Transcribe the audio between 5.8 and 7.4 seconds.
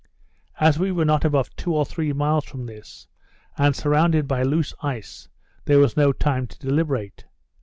no time to deliberate.